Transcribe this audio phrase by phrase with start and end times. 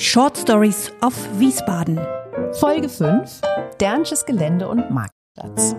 [0.00, 1.98] Short Stories of Wiesbaden.
[2.60, 3.40] Folge 5:
[3.80, 5.74] Dernsches Gelände und Marktplatz.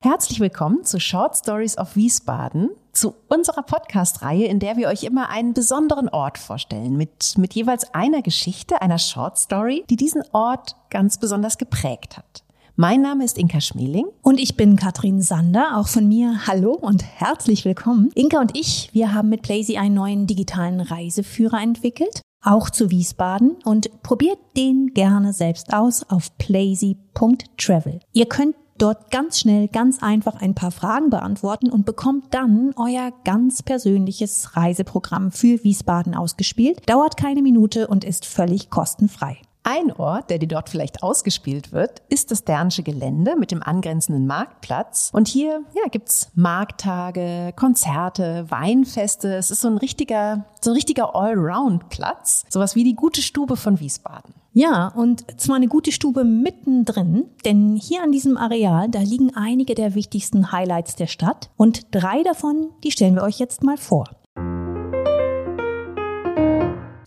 [0.00, 5.28] Herzlich willkommen zu Short Stories of Wiesbaden, zu unserer Podcast-Reihe, in der wir euch immer
[5.28, 10.76] einen besonderen Ort vorstellen, mit, mit jeweils einer Geschichte, einer Short Story, die diesen Ort
[10.88, 12.44] ganz besonders geprägt hat.
[12.76, 14.06] Mein Name ist Inka Schmeling.
[14.22, 15.76] Und ich bin Katrin Sander.
[15.76, 18.10] Auch von mir hallo und herzlich willkommen.
[18.14, 23.56] Inka und ich, wir haben mit Plazy einen neuen digitalen Reiseführer entwickelt, auch zu Wiesbaden
[23.64, 28.00] und probiert den gerne selbst aus auf plazy.travel.
[28.12, 33.12] Ihr könnt dort ganz schnell, ganz einfach ein paar Fragen beantworten und bekommt dann euer
[33.24, 36.88] ganz persönliches Reiseprogramm für Wiesbaden ausgespielt.
[36.88, 39.38] Dauert keine Minute und ist völlig kostenfrei.
[39.68, 44.24] Ein Ort, der dir dort vielleicht ausgespielt wird, ist das Dernsche Gelände mit dem angrenzenden
[44.24, 45.10] Marktplatz.
[45.12, 49.34] Und hier ja, gibt's Markttage, Konzerte, Weinfeste.
[49.34, 52.44] Es ist so ein richtiger, so ein richtiger Allround-Platz.
[52.48, 54.34] Sowas wie die gute Stube von Wiesbaden.
[54.52, 59.74] Ja, und zwar eine gute Stube mittendrin, denn hier an diesem Areal, da liegen einige
[59.74, 64.06] der wichtigsten Highlights der Stadt und drei davon, die stellen wir euch jetzt mal vor.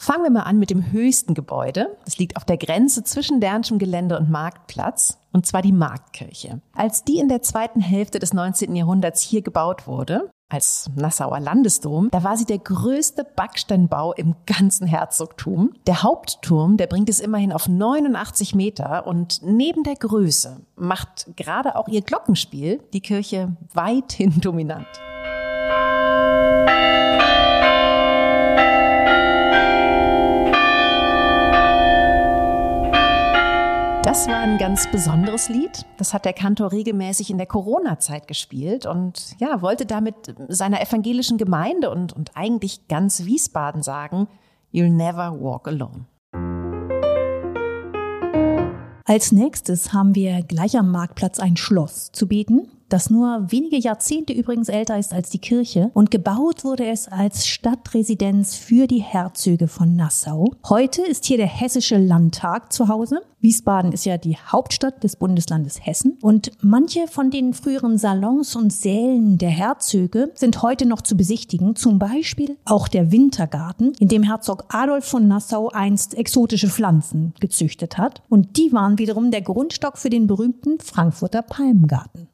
[0.09, 1.95] Fangen wir mal an mit dem höchsten Gebäude.
[2.03, 6.61] Das liegt auf der Grenze zwischen Dernschem Gelände und Marktplatz, und zwar die Marktkirche.
[6.73, 8.75] Als die in der zweiten Hälfte des 19.
[8.75, 14.87] Jahrhunderts hier gebaut wurde, als Nassauer Landesdom, da war sie der größte Backsteinbau im ganzen
[14.87, 15.73] Herzogtum.
[15.85, 21.75] Der Hauptturm, der bringt es immerhin auf 89 Meter und neben der Größe macht gerade
[21.75, 24.87] auch ihr Glockenspiel die Kirche weithin dominant.
[34.19, 35.85] Das war ein ganz besonderes Lied.
[35.95, 41.37] Das hat der Kantor regelmäßig in der Corona-Zeit gespielt und ja, wollte damit seiner evangelischen
[41.37, 44.27] Gemeinde und, und eigentlich ganz Wiesbaden sagen,
[44.73, 46.05] You'll never walk alone.
[49.05, 54.33] Als nächstes haben wir gleich am Marktplatz ein Schloss zu bieten das nur wenige Jahrzehnte
[54.33, 59.67] übrigens älter ist als die Kirche und gebaut wurde es als Stadtresidenz für die Herzöge
[59.67, 60.53] von Nassau.
[60.67, 63.21] Heute ist hier der Hessische Landtag zu Hause.
[63.41, 68.73] Wiesbaden ist ja die Hauptstadt des Bundeslandes Hessen und manche von den früheren Salons und
[68.73, 74.23] Sälen der Herzöge sind heute noch zu besichtigen, zum Beispiel auch der Wintergarten, in dem
[74.23, 79.97] Herzog Adolf von Nassau einst exotische Pflanzen gezüchtet hat und die waren wiederum der Grundstock
[79.97, 82.28] für den berühmten Frankfurter Palmgarten.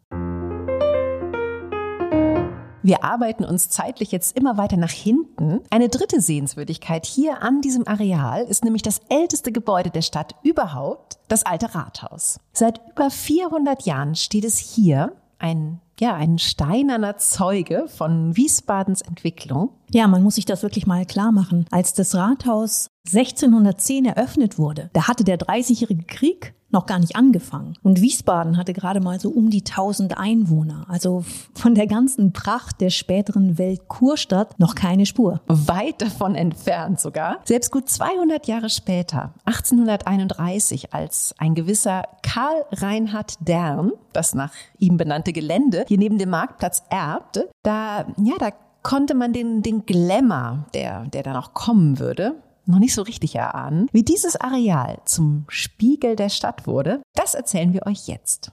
[2.85, 5.61] Wir arbeiten uns zeitlich jetzt immer weiter nach hinten.
[5.71, 11.17] Eine dritte Sehenswürdigkeit hier an diesem Areal ist nämlich das älteste Gebäude der Stadt überhaupt,
[11.27, 12.39] das alte Rathaus.
[12.53, 19.69] Seit über 400 Jahren steht es hier, ein ja, ein steinerner Zeuge von Wiesbadens Entwicklung.
[19.91, 21.65] Ja, man muss sich das wirklich mal klar machen.
[21.71, 27.73] Als das Rathaus 1610 eröffnet wurde, da hatte der Dreißigjährige Krieg noch gar nicht angefangen.
[27.81, 30.85] Und Wiesbaden hatte gerade mal so um die 1000 Einwohner.
[30.87, 31.25] Also
[31.55, 35.41] von der ganzen Pracht der späteren Welt Kurstadt noch keine Spur.
[35.47, 37.39] Weit davon entfernt sogar.
[37.45, 44.97] Selbst gut 200 Jahre später, 1831, als ein gewisser Karl Reinhard Dern, das nach ihm
[44.97, 48.51] benannte Gelände, hier neben dem Marktplatz erbte, da, ja, da
[48.83, 52.35] konnte man den, den Glamour, der, der da noch kommen würde,
[52.67, 53.87] noch nicht so richtig erahnen.
[53.91, 58.51] Wie dieses Areal zum Spiegel der Stadt wurde, das erzählen wir euch jetzt.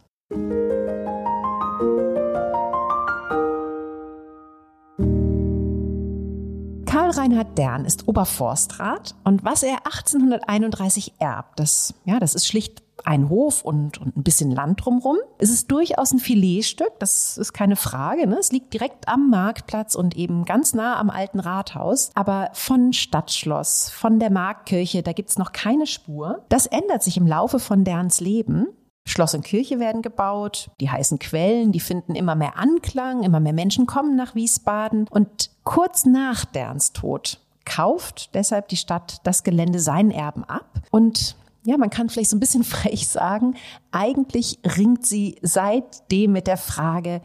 [7.03, 12.81] Karl Reinhard Dern ist Oberforstrat und was er 1831 erbt, das, ja, das ist schlicht
[13.05, 15.17] ein Hof und, und ein bisschen Land drumrum.
[15.39, 18.29] Es ist durchaus ein Filetstück, das ist keine Frage.
[18.29, 18.37] Ne?
[18.39, 22.13] Es liegt direkt am Marktplatz und eben ganz nah am alten Rathaus.
[22.15, 26.45] Aber von Stadtschloss, von der Marktkirche, da gibt's noch keine Spur.
[26.51, 28.69] Das ändert sich im Laufe von Derns Leben.
[29.05, 33.53] Schloss und Kirche werden gebaut, die heißen Quellen, die finden immer mehr Anklang, immer mehr
[33.53, 35.07] Menschen kommen nach Wiesbaden.
[35.11, 40.83] Und kurz nach Derns Tod kauft deshalb die Stadt das Gelände seinen Erben ab.
[40.91, 43.55] Und ja, man kann vielleicht so ein bisschen frech sagen,
[43.91, 47.23] eigentlich ringt sie seitdem mit der Frage,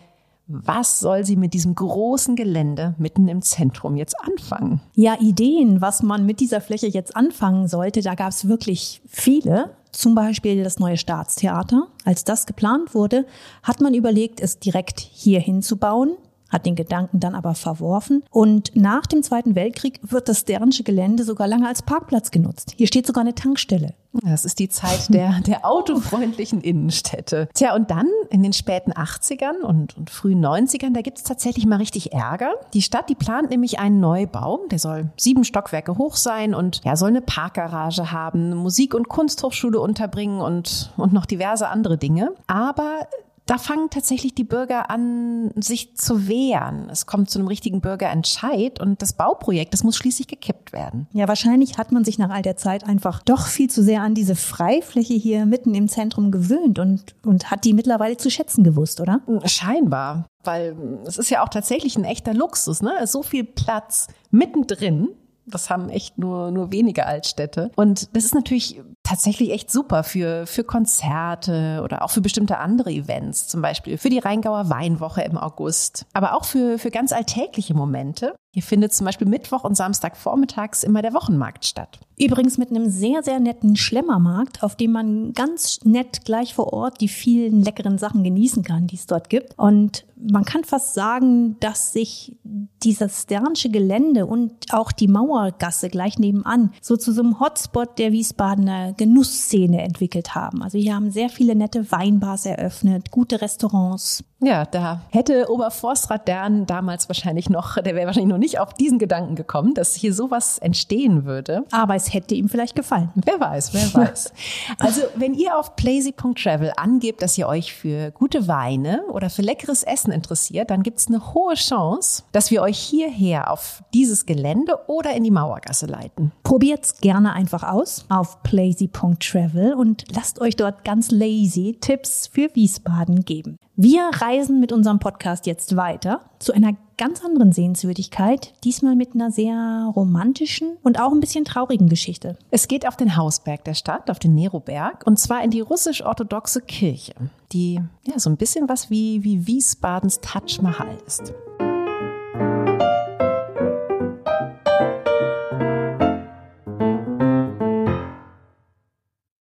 [0.49, 4.79] was soll sie mit diesem großen Gelände mitten im Zentrum jetzt anfangen?
[4.95, 9.75] Ja, Ideen, was man mit dieser Fläche jetzt anfangen sollte, da gab es wirklich viele.
[9.97, 11.87] Zum Beispiel das neue Staatstheater.
[12.05, 13.25] Als das geplant wurde,
[13.63, 16.17] hat man überlegt, es direkt hier hinzubauen.
[16.49, 18.23] Hat den Gedanken dann aber verworfen.
[18.29, 22.73] Und nach dem Zweiten Weltkrieg wird das Sternsche Gelände sogar lange als Parkplatz genutzt.
[22.75, 23.93] Hier steht sogar eine Tankstelle.
[24.23, 27.49] Das ist die Zeit der, der autofreundlichen Innenstädte.
[27.53, 31.65] Tja, und dann in den späten 80ern und, und frühen 90ern, da gibt es tatsächlich
[31.65, 32.51] mal richtig Ärger.
[32.73, 34.61] Die Stadt, die plant nämlich einen Neubau.
[34.71, 39.79] Der soll sieben Stockwerke hoch sein und ja, soll eine Parkgarage haben, Musik- und Kunsthochschule
[39.79, 42.33] unterbringen und, und noch diverse andere Dinge.
[42.47, 43.07] Aber
[43.47, 46.89] da fangen tatsächlich die Bürger an, sich zu wehren.
[46.91, 51.07] Es kommt zu einem richtigen Bürgerentscheid und das Bauprojekt, das muss schließlich gekippt werden.
[51.13, 54.13] Ja, wahrscheinlich hat man sich nach all der Zeit einfach doch viel zu sehr an
[54.13, 58.99] diese Freifläche hier mitten im Zentrum gewöhnt und, und hat die mittlerweile zu schätzen gewusst,
[58.99, 59.21] oder?
[59.45, 63.07] Scheinbar, weil es ist ja auch tatsächlich ein echter Luxus, ne?
[63.07, 65.09] So viel Platz mittendrin
[65.47, 67.71] das haben echt nur, nur wenige Altstädte.
[67.75, 72.91] Und das ist natürlich tatsächlich echt super für, für Konzerte oder auch für bestimmte andere
[72.91, 77.73] Events, zum Beispiel für die Rheingauer Weinwoche im August, aber auch für, für ganz alltägliche
[77.73, 78.35] Momente.
[78.53, 81.99] Hier findet zum Beispiel Mittwoch und Samstag vormittags immer der Wochenmarkt statt.
[82.19, 86.99] Übrigens mit einem sehr, sehr netten Schlemmermarkt, auf dem man ganz nett gleich vor Ort
[86.99, 89.53] die vielen leckeren Sachen genießen kann, die es dort gibt.
[89.57, 92.35] Und man kann fast sagen, dass sich
[92.81, 98.11] dieses Sternsche Gelände und auch die Mauergasse gleich nebenan so zu so einem Hotspot der
[98.11, 100.63] Wiesbadener Genussszene entwickelt haben.
[100.63, 104.23] Also hier haben sehr viele nette Weinbars eröffnet, gute Restaurants.
[104.39, 108.99] Ja, da hätte Oberforstrat Dern damals wahrscheinlich noch, der wäre wahrscheinlich noch nicht auf diesen
[108.99, 111.63] Gedanken gekommen, dass hier sowas entstehen würde.
[111.71, 113.09] Aber es hätte ihm vielleicht gefallen.
[113.15, 114.31] Wer weiß, wer weiß.
[114.79, 119.81] also, wenn ihr auf plazy.travel angebt, dass ihr euch für gute Weine oder für leckeres
[119.81, 124.77] Essen interessiert, dann gibt es eine hohe Chance, dass wir euch hierher auf dieses Gelände
[124.87, 126.31] oder in die Mauergasse leiten.
[126.43, 133.25] Probiert's gerne einfach aus auf plazy.travel und lasst euch dort ganz lazy Tipps für Wiesbaden
[133.25, 133.57] geben.
[133.79, 139.29] Wir reisen mit unserem Podcast jetzt weiter zu einer ganz anderen Sehenswürdigkeit, diesmal mit einer
[139.29, 142.39] sehr romantischen und auch ein bisschen traurigen Geschichte.
[142.49, 146.61] Es geht auf den Hausberg der Stadt, auf den Neroberg, und zwar in die russisch-orthodoxe
[146.61, 147.13] Kirche,
[147.51, 151.35] die ja so ein bisschen was wie, wie Wiesbadens Taj Mahal ist.